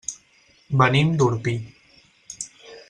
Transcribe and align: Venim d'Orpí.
Venim 0.83 1.13
d'Orpí. 1.21 1.55